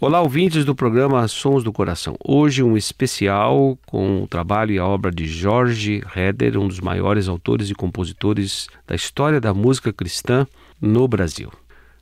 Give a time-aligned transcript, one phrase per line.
[0.00, 2.16] Olá, ouvintes do programa Sons do Coração.
[2.22, 7.28] Hoje um especial com o trabalho e a obra de Jorge Heder, um dos maiores
[7.28, 10.46] autores e compositores da história da música cristã
[10.80, 11.50] no Brasil.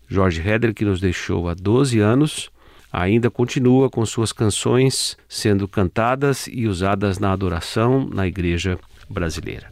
[0.08, 2.50] Jorge Heder, que nos deixou há 12 anos,
[2.90, 9.70] ainda continua com suas canções sendo cantadas e usadas na adoração na igreja brasileira.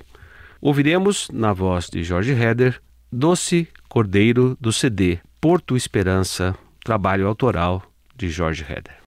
[0.61, 6.55] Ouviremos, na voz de Jorge Heder, Doce Cordeiro do CD Porto Esperança,
[6.85, 7.90] trabalho autoral
[8.21, 9.01] de Jorge Heder.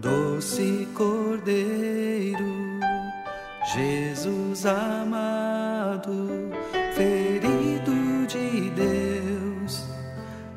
[0.00, 2.44] Doce Cordeiro,
[3.72, 6.50] Jesus amado,
[6.94, 9.86] ferido de Deus,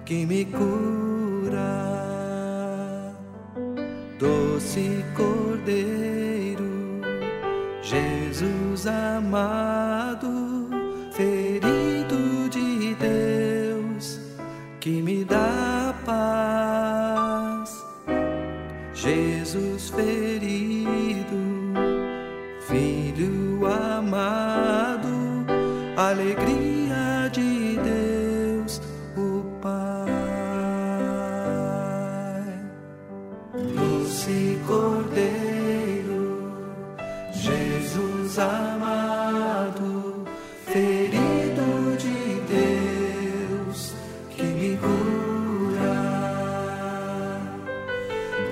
[0.06, 0.89] que me cura.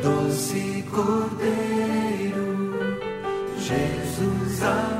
[0.01, 2.57] Doce Cordeiro,
[3.57, 4.96] Jesus amado,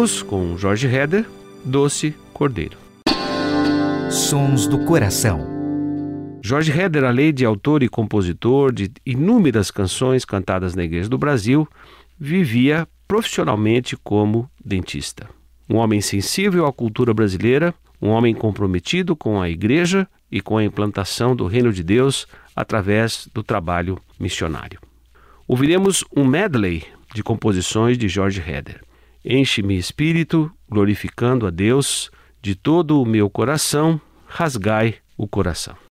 [0.00, 1.26] Ouvimos com Jorge Heder,
[1.62, 2.78] Doce Cordeiro.
[4.10, 5.46] Sons do Coração.
[6.42, 11.68] Jorge Heder, além de autor e compositor de inúmeras canções cantadas na Igreja do Brasil,
[12.18, 15.28] vivia profissionalmente como dentista.
[15.68, 20.64] Um homem sensível à cultura brasileira, um homem comprometido com a Igreja e com a
[20.64, 22.26] implantação do Reino de Deus
[22.56, 24.80] através do trabalho missionário.
[25.46, 28.80] Ouviremos um medley de composições de Jorge Heder.
[29.24, 35.89] Enche-me espírito, glorificando a Deus, de todo o meu coração, rasgai o coração.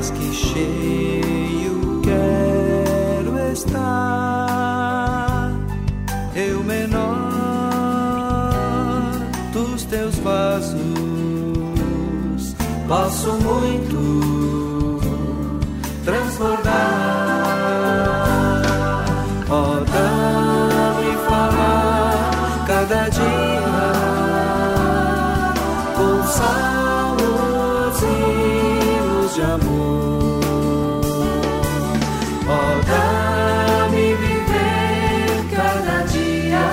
[0.00, 4.72] Mais que cheio quero estar.
[6.34, 7.28] Eu menor
[9.52, 10.80] dos teus vasos
[12.88, 14.29] posso muito
[29.42, 30.40] amor.
[32.48, 36.66] Ó, dá-me viver cada dia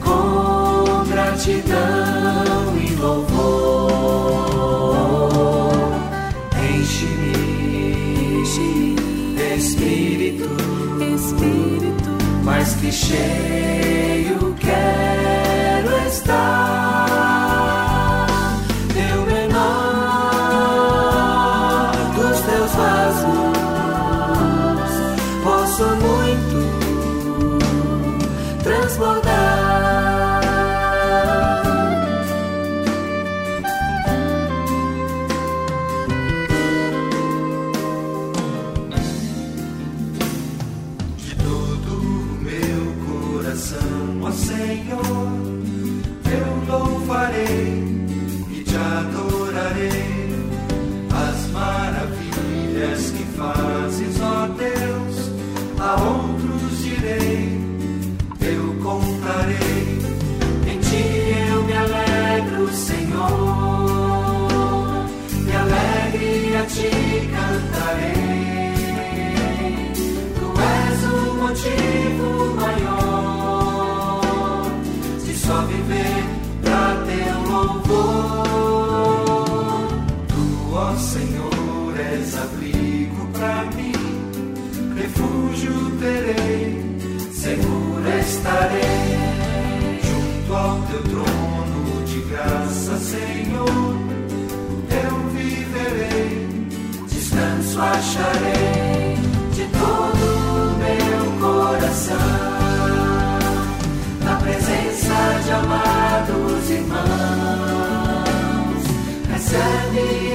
[0.00, 3.40] com gratidão e louvor.
[6.72, 8.42] Enche-me,
[9.56, 10.48] Espírito,
[11.14, 12.10] Espírito,
[12.42, 13.49] mais que cheio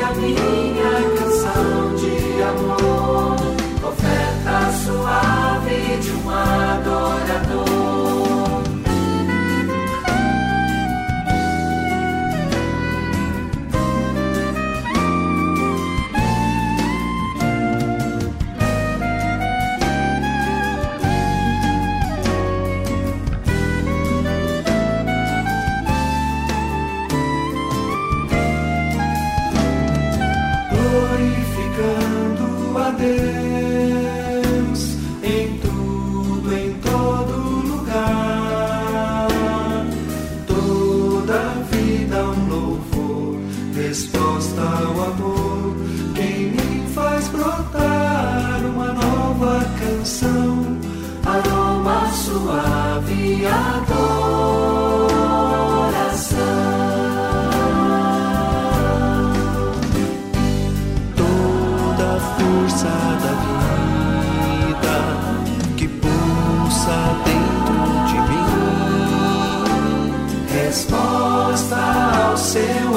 [0.06, 0.65] Recebe a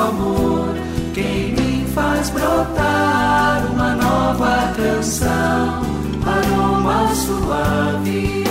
[0.00, 0.74] amor.
[1.14, 5.82] Quem me faz brotar uma nova canção,
[6.24, 8.44] aroma suave,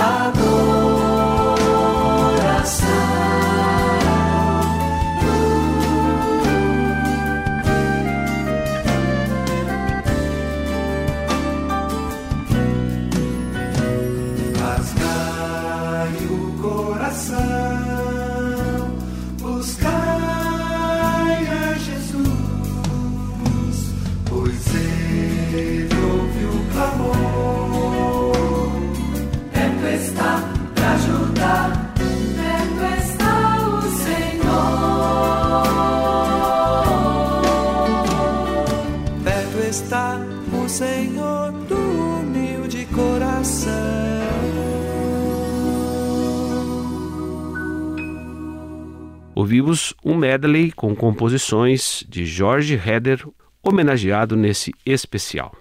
[49.48, 53.26] ouvimos um medley com composições de George Heder,
[53.64, 55.56] homenageado nesse especial.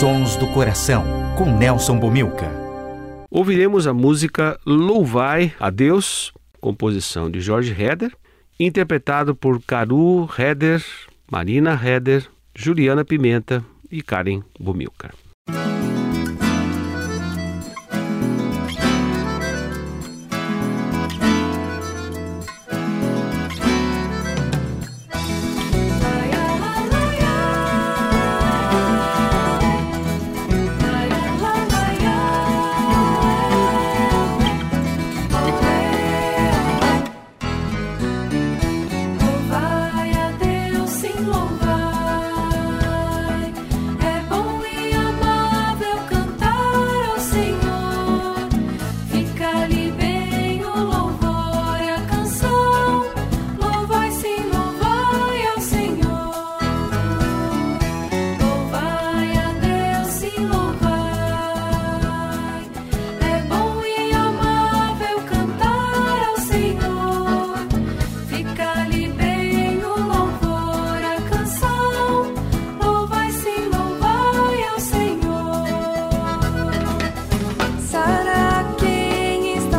[0.00, 1.04] Sons do Coração,
[1.36, 2.50] com Nelson Bomilca.
[3.30, 8.12] Ouviremos a música Louvai a Deus, composição de George Heder,
[8.58, 10.82] interpretado por Caru Heder,
[11.30, 14.42] Marina Heder, Juliana Pimenta e Karen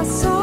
[0.06, 0.35] Bomilca.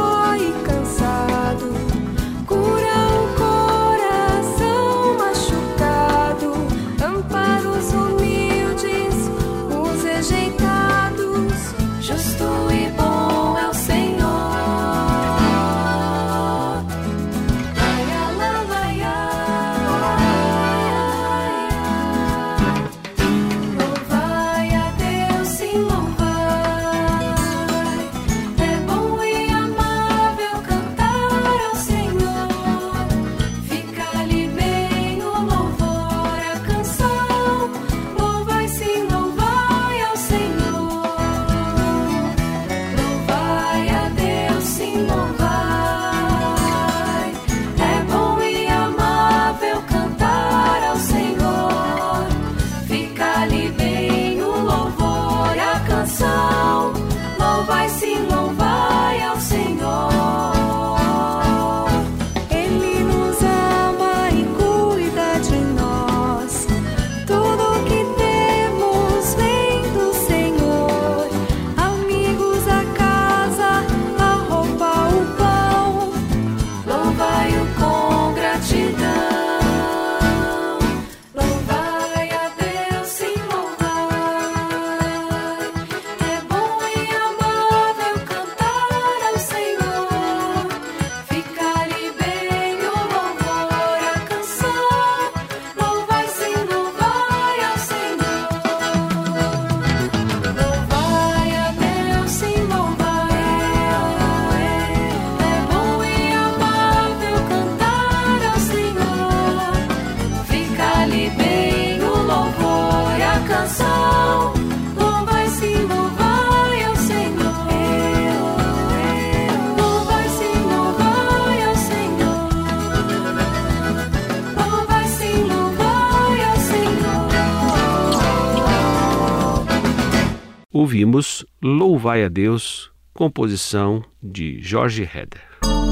[131.03, 135.43] Ouvimos Louvai a Deus, composição de Jorge Heder.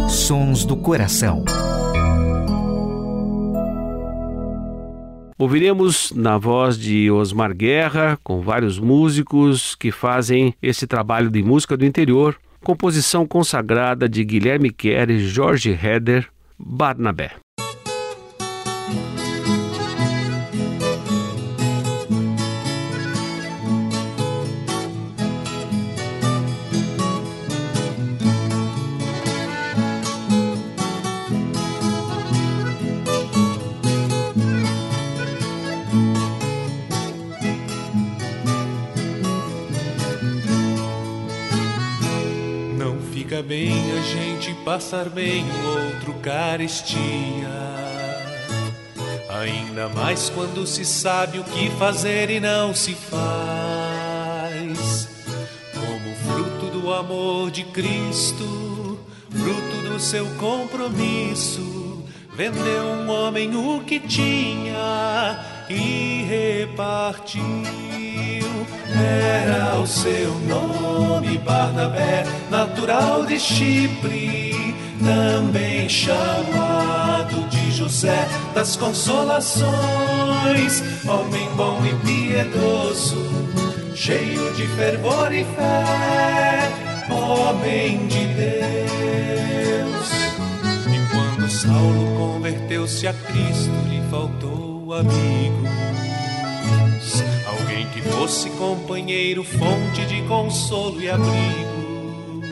[0.08, 1.44] Sons do Coração.
[5.36, 11.76] Ouviremos na voz de Osmar Guerra, com vários músicos que fazem esse trabalho de música
[11.76, 17.32] do interior, composição consagrada de Guilherme e Jorge Heder, Barnabé.
[43.50, 47.00] Bem a gente passar bem o outro carestia.
[49.28, 53.18] Ainda mais quando se sabe o que fazer e não se faz.
[55.74, 62.04] Como fruto do amor de Cristo, fruto do seu compromisso,
[62.36, 68.09] vendeu um homem o que tinha e repartiu.
[68.94, 79.72] Era o seu nome Barnabé, natural de Chipre, também chamado de José das Consolações,
[81.06, 83.16] homem bom e piedoso,
[83.94, 86.70] cheio de fervor e fé,
[87.10, 90.10] homem de Deus.
[90.86, 96.09] E quando Saulo converteu-se a Cristo, lhe faltou amigos.
[97.80, 102.42] Alguém que fosse companheiro, fonte de consolo e abrigo.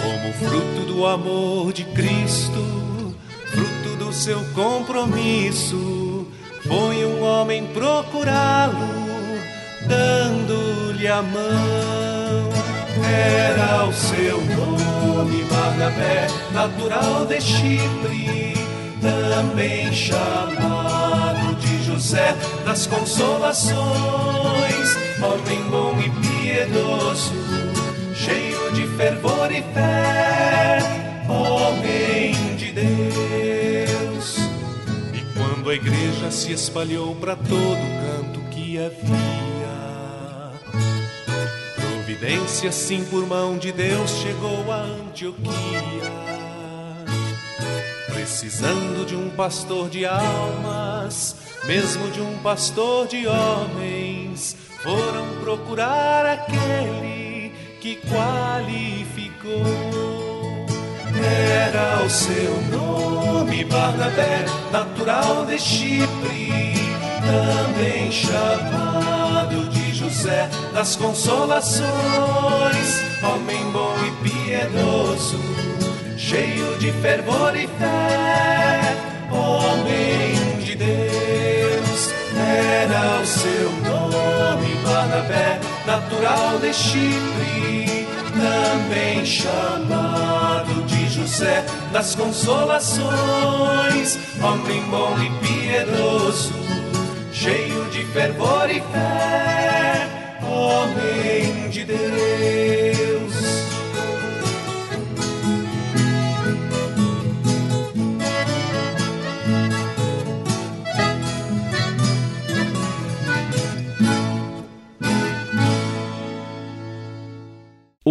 [0.00, 3.14] Como fruto do amor de Cristo,
[3.50, 6.26] fruto do seu compromisso,
[6.66, 8.78] foi um homem procurá-lo,
[9.86, 12.50] dando-lhe a mão.
[13.04, 18.54] Era o seu nome Barnabé, natural de Chipre,
[19.02, 20.79] também chamado
[22.00, 22.34] José
[22.64, 23.76] das Consolações,
[25.22, 27.34] homem bom e piedoso,
[28.14, 30.78] cheio de fervor e fé,
[31.28, 34.38] homem de Deus.
[35.12, 39.68] E quando a igreja se espalhou para todo canto que havia,
[41.76, 46.30] providência sim por mão de Deus chegou a Antioquia
[48.20, 57.52] precisando de um pastor de almas, mesmo de um pastor de homens, foram procurar aquele
[57.80, 59.64] que qualificou.
[61.62, 66.74] Era o seu nome Barnabé, natural de Chipre,
[67.20, 71.84] também chamado de José das Consolações,
[73.22, 75.38] homem bom e piedoso
[76.30, 78.94] cheio de fervor e fé,
[79.32, 80.39] homem.
[82.50, 94.82] Era o seu nome, Barnabé, natural de Chipre, também chamado de José das Consolações, homem
[94.90, 96.52] bom e piedoso,
[97.32, 100.08] cheio de fervor e fé,
[100.42, 102.69] homem de Deus.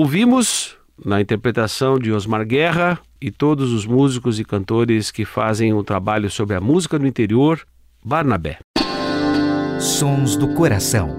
[0.01, 5.83] Ouvimos, na interpretação de Osmar Guerra e todos os músicos e cantores que fazem o
[5.83, 7.67] trabalho sobre a música do interior,
[8.01, 8.59] Barnabé.
[9.77, 11.13] Sons do Coração.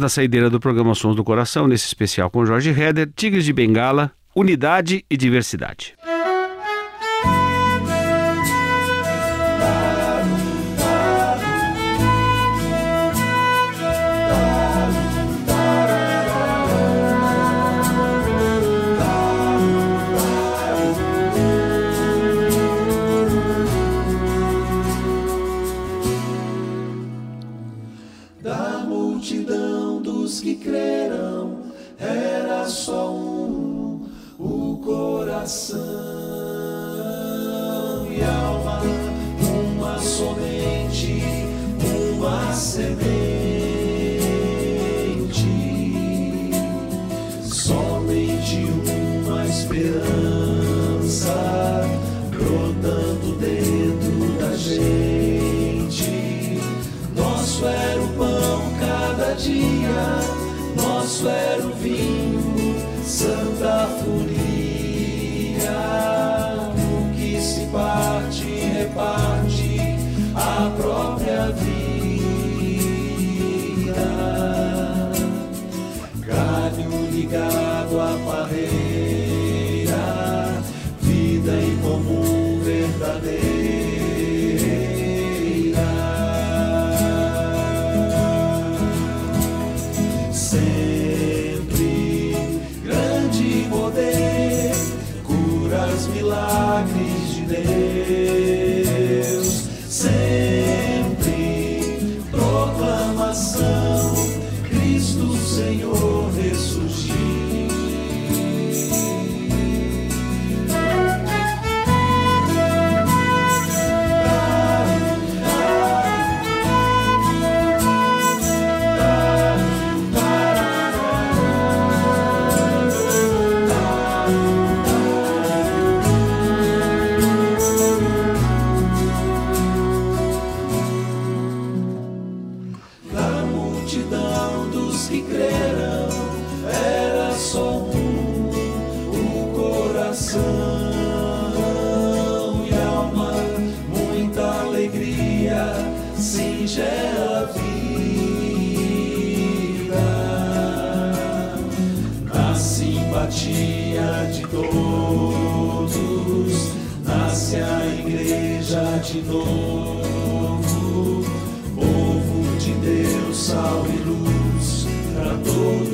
[0.00, 4.10] Na saideira do programa Sons do Coração, nesse especial com Jorge Heder, Tigres de Bengala,
[4.34, 5.94] Unidade e Diversidade.
[77.28, 77.67] Vida.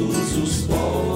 [0.07, 1.14] Todos os povos.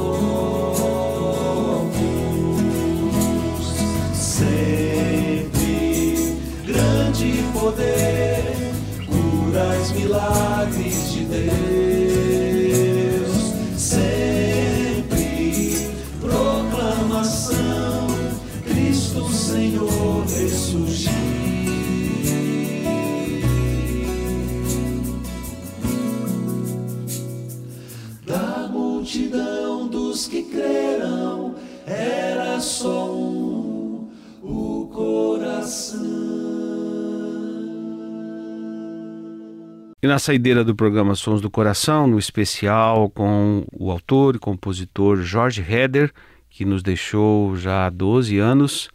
[40.09, 45.63] Na saideira do programa Sons do Coração, no especial com o autor e compositor Jorge
[45.63, 46.11] Heder,
[46.49, 48.89] que nos deixou já há 12 anos,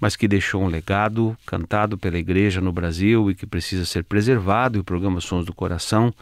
[0.00, 4.78] mas que deixou um legado cantado pela igreja no Brasil e que precisa ser preservado.
[4.78, 6.14] E o programa Sons do Coração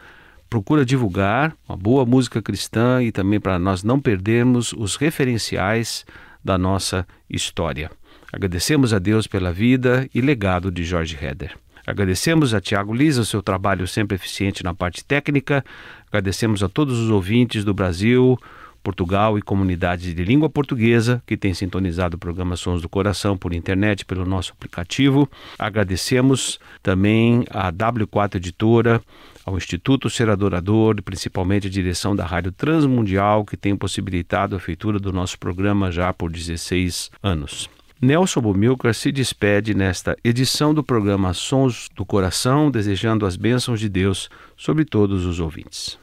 [0.49, 6.03] procura divulgar uma boa música cristã e também para nós não perdermos os referenciais
[6.43, 7.91] da nossa história.
[8.33, 11.55] Agradecemos a Deus pela vida e legado de Jorge Heder.
[11.91, 15.61] Agradecemos a Tiago Lisa o seu trabalho sempre eficiente na parte técnica.
[16.07, 18.39] Agradecemos a todos os ouvintes do Brasil,
[18.81, 23.51] Portugal e comunidades de língua portuguesa que têm sintonizado o programa Sons do Coração por
[23.51, 25.29] internet, pelo nosso aplicativo.
[25.59, 29.01] Agradecemos também à W4 Editora,
[29.45, 34.59] ao Instituto Ser Adorador e principalmente a direção da Rádio Transmundial que tem possibilitado a
[34.61, 37.69] feitura do nosso programa já por 16 anos.
[38.03, 43.87] Nelson Bumilcar se despede nesta edição do programa Sons do Coração, desejando as bênçãos de
[43.87, 45.99] Deus sobre todos os ouvintes.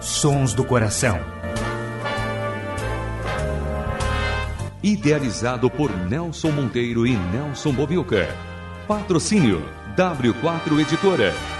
[0.00, 1.16] Sons do Coração.
[4.82, 8.26] Idealizado por Nelson Monteiro e Nelson Bobilca.
[8.88, 9.62] Patrocínio
[9.96, 11.59] W4 Editora.